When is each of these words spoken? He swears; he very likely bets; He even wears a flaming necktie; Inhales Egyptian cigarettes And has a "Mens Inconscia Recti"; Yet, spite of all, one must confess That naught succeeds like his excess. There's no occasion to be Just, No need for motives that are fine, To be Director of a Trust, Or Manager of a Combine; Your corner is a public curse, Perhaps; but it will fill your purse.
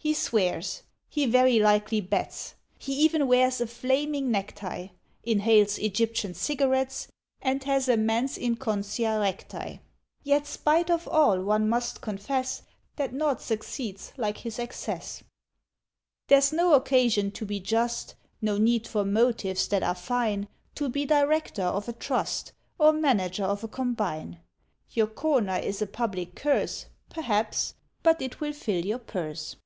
He 0.00 0.14
swears; 0.14 0.84
he 1.08 1.26
very 1.26 1.58
likely 1.58 2.00
bets; 2.00 2.54
He 2.78 2.94
even 3.00 3.26
wears 3.26 3.60
a 3.60 3.66
flaming 3.66 4.30
necktie; 4.30 4.88
Inhales 5.24 5.76
Egyptian 5.76 6.34
cigarettes 6.34 7.08
And 7.42 7.62
has 7.64 7.88
a 7.88 7.96
"Mens 7.96 8.38
Inconscia 8.38 9.18
Recti"; 9.20 9.80
Yet, 10.22 10.46
spite 10.46 10.88
of 10.88 11.08
all, 11.08 11.42
one 11.42 11.68
must 11.68 12.00
confess 12.00 12.62
That 12.94 13.12
naught 13.12 13.42
succeeds 13.42 14.12
like 14.16 14.38
his 14.38 14.60
excess. 14.60 15.24
There's 16.28 16.52
no 16.52 16.74
occasion 16.74 17.32
to 17.32 17.44
be 17.44 17.58
Just, 17.58 18.14
No 18.40 18.56
need 18.56 18.86
for 18.86 19.04
motives 19.04 19.66
that 19.66 19.82
are 19.82 19.96
fine, 19.96 20.46
To 20.76 20.88
be 20.88 21.06
Director 21.06 21.64
of 21.64 21.88
a 21.88 21.92
Trust, 21.92 22.52
Or 22.78 22.92
Manager 22.92 23.44
of 23.44 23.64
a 23.64 23.68
Combine; 23.68 24.38
Your 24.92 25.08
corner 25.08 25.56
is 25.56 25.82
a 25.82 25.86
public 25.88 26.36
curse, 26.36 26.86
Perhaps; 27.10 27.74
but 28.04 28.22
it 28.22 28.40
will 28.40 28.52
fill 28.52 28.86
your 28.86 29.00
purse. 29.00 29.56